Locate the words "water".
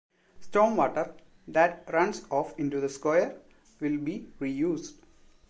0.77-1.13